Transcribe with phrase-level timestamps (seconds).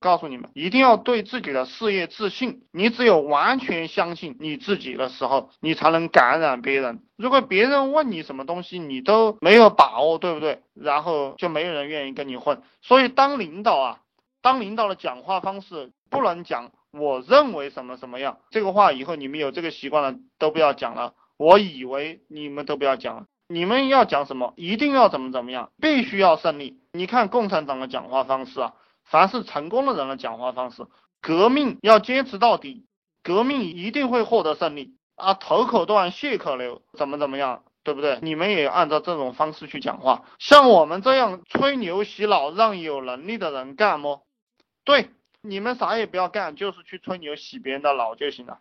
[0.00, 2.62] 告诉你们，一定要对自己的事业自信。
[2.72, 7.02] 你只有完全相信你自己的时候，你才能感染别人。
[7.16, 10.62] 如果别人问你什么东西，你都没有把握，对不对？
[10.74, 12.62] 然后就没有人愿意跟你混。
[12.80, 13.98] 所以当领导啊，
[14.40, 21.12] 当领导的讲话方式不能讲我认为什么什么样这个话，以后你们有这个习惯了都不要讲了。
[21.36, 23.26] 我以为你们都不要讲了。
[23.48, 24.54] 你们要讲什么？
[24.56, 25.70] 一定要怎么怎么样？
[25.80, 26.78] 必须要胜利。
[26.92, 28.74] 你看共产党的讲话方式啊，
[29.04, 30.86] 凡是成功的人的讲话方式，
[31.20, 32.86] 革命要坚持到底，
[33.22, 35.34] 革命一定会获得胜利啊！
[35.34, 38.18] 头可断，血可流，怎么怎么样，对不对？
[38.22, 40.24] 你们也按照这种方式去讲话。
[40.38, 44.24] 像我们这样吹牛洗脑，让有能力的人干么？
[44.84, 45.10] 对，
[45.42, 48.58] 你们啥也不要干，就是去吹牛洗别人的脑就行了。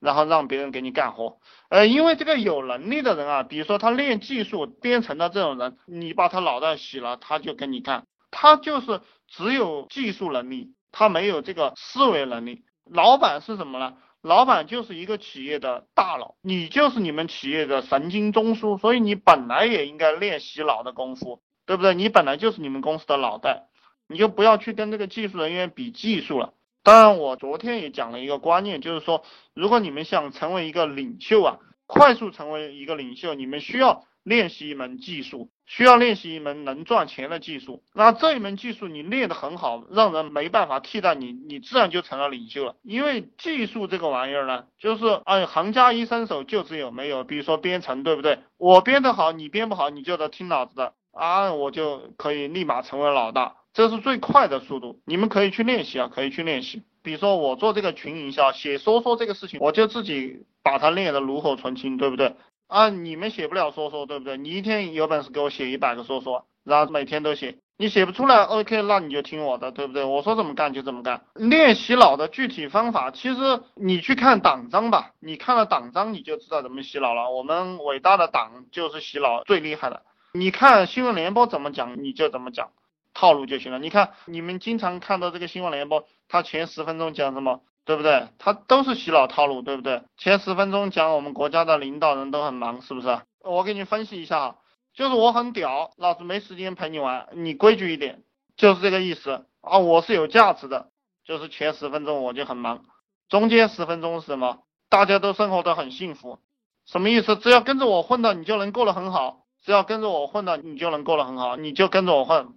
[0.00, 12.64] 然后让别人给你干活，呃，因为这个有能力的人啊，比如说他练技术编程的这种人，你把他脑袋洗了，他就跟你干，他就是只有技术能力，他没有这个思维能力。
[12.84, 13.96] 老板是什么呢？
[14.20, 21.94] 老板就是一个企业的大脑，你就是你们企业的神经中枢，所以你本来也应该练洗脑的功夫，对不对？
[21.94, 23.68] 你本来就是你们公司的脑袋，
[24.08, 26.52] 你就不要去跟这个技术人员比技术了。
[26.82, 29.22] 当然，我昨天也讲了一个观念，就是说，
[29.54, 37.84] 如果你们想成为一个领袖啊，快速成为一个领袖，你们需要练习一门技术，需要练习一门能赚钱的技术。
[37.94, 42.74] 那这一门技术你练得很好，让人没办法替代你，你自然就成了领袖了。
[42.82, 47.22] 因为技术这个玩意儿呢，就是哎，行家一伸手就只有没有。
[47.22, 48.38] 比如说编程，对不对？
[48.56, 53.56] 我编得好，你编不好，你就得听老子的啊，我就可以立马成为老大。
[53.74, 56.82] 这是最快的速度，你们可以去练习啊，可以去练习。
[57.02, 62.34] 比如说我做这个群营销，写说说这个事情，我就自己把它练得炉火纯青，对不对？
[62.68, 64.36] 啊，你们写不了说说，对不对？
[64.36, 70.04] 你一天有本事给我写一百个说说，然后每天都写，你写不出来，OK，那你就听我的，对不对？
[70.04, 71.24] 我说怎么干就怎么干。
[71.34, 77.30] 练洗脑的具体方法，其实你去看党章吧，你看了党章你就知道怎么洗脑了。
[77.30, 80.02] 我们伟大的党就是洗脑最厉害的。
[80.34, 82.68] 你看新闻联播怎么讲，你就怎么讲。
[83.14, 83.78] 套路就行了。
[83.78, 88.28] 你看，你们经常看到这个新闻联播，他前十分钟讲什么，对不对？
[88.36, 90.02] 他都是洗脑套路，对不对？
[90.18, 93.18] 前十分钟讲我们国家的领导人都很忙，是不是？
[93.42, 94.56] 我给你分析一下，
[94.92, 98.24] 就是我很屌，老子没时间陪你玩，你规矩一点，
[98.58, 99.78] 就是这个意思啊。
[99.78, 100.90] 我是有价值的，
[101.24, 102.84] 就是前十分钟我就很忙，
[103.30, 104.58] 中间十分钟是什么？
[104.90, 106.40] 大家都生活得很幸福，
[106.84, 107.36] 什么意思？
[107.36, 112.48] 只要跟着我混的，你就能过得很好；只要跟着我混的，你就能过得很好，你就跟着我混。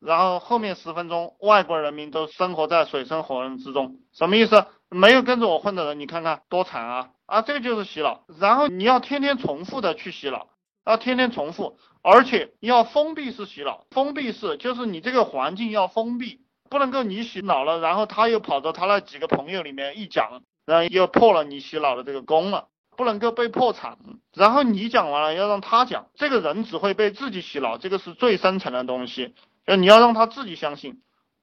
[0.00, 4.64] 然后后面十分钟，外国人民都生活在水深火热之中，什么意思？
[4.90, 7.10] 没有跟着我混的人，你看看多惨啊！
[7.26, 8.24] 啊，这个就是洗脑。
[8.38, 10.48] 然后你要天天重复的去洗脑，
[10.86, 13.86] 要天天重复，而且要封闭式洗脑。
[13.90, 16.40] 封闭式就是你这个环境要封闭，
[16.70, 23.98] 不能够你洗脑了，然后他又跑到他那几个朋友里面一讲，然后又破了你洗脑的这个功了，不能够被破产。
[24.34, 29.34] 然后你讲完了要让他讲，这个人只会被自己洗脑，这个是最深层的东西。
[29.66, 31.02] 就你要让他自己相信，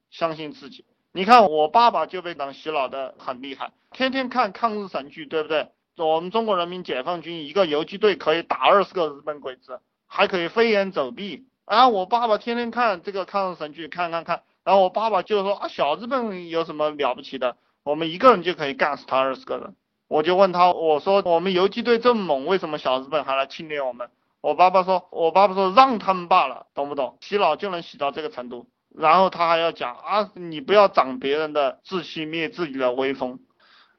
[0.09, 0.83] 相信自己。
[1.15, 5.69] 你看我爸爸就被党洗脑的很厉害，天天看抗日神剧，对不对？
[5.95, 11.45] 我们中国人民解放军一个游击队可以打二十个日本鬼子，还可以飞檐走壁。
[11.63, 14.43] 啊，我爸爸天天看这个抗日神剧，看看看。
[14.65, 17.55] 然后我爸爸就说啊，小日本有什么了不起的？
[17.85, 19.73] 我们一个人就可以干死他二十个人。
[20.09, 24.09] 我就问他，我说我们游击队这么猛，为什么小日本还来侵略我们？
[24.41, 27.17] 我爸爸说，我爸爸说让他们罢了，懂不懂？
[27.21, 28.67] 洗脑就能洗到这个程度，
[28.97, 33.39] 然后他还要讲啊，你不要长别人的志气，灭自己的威风。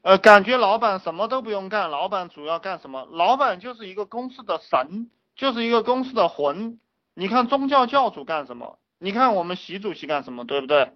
[0.03, 3.09] 呃，感觉老板什么都不用干，老板主要干什么？
[3.11, 6.79] 老板就是一个公司的神，就是一个公司的魂。
[7.15, 8.79] 你看宗教教主干什么？
[8.99, 10.45] 你看我们习主席干什么？
[10.45, 10.93] 对不对？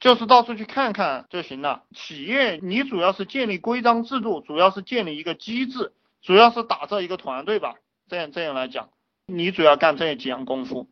[0.00, 1.82] 就是到处去看看就行了。
[1.94, 7.74] 企业你主要是建立规章制度，主要是建立一个机制，主要是打造一个团队吧。
[8.08, 8.88] 这样这样来讲，
[9.26, 10.88] 你主要干这几样功夫。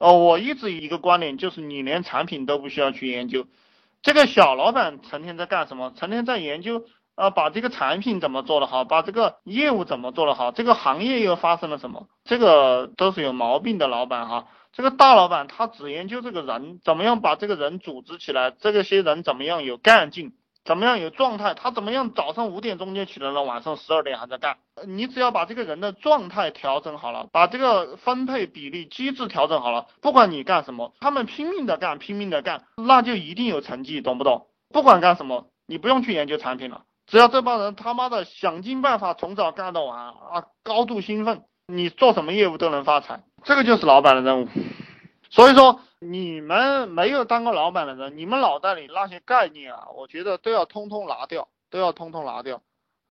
[0.00, 3.46] 哦，我一直一个观点就是，你连产品都不需要去研究。
[4.00, 5.92] 这个小老板成天在干什么？
[5.94, 6.86] 成天在研究
[7.16, 12.08] 啊，把这个产品怎么做得好，把这个业务怎么做得好，这个行业又发生了什么？
[12.24, 14.48] 这个都是有毛病的老板哈。
[14.72, 20.32] 这个大老板他只研究这个人怎么样把这个人组织起来，这个些人怎么样有干劲。
[20.70, 21.52] 怎么样有状态？
[21.54, 24.56] 他怎么样早上五点钟就起来了，晚上十二点还在干？
[24.86, 34.46] 你只要把这个人的状态调整好了，把这个分配比例机制调整好了，不管你干什么，他们拼命的干，拼命的干，那就一定有成绩，懂不懂？
[34.72, 44.48] 不管干什么，你不用去研究产品了，只要这帮人他妈的想尽办法从早干到晚啊，高度兴奋，你做什么业务都能发财，这个就是老板的任务。
[45.30, 52.62] 所以说，你们没有当过老板的人，你们脑袋里那些概念啊，我觉得都要通通拿掉，都要通通拿掉。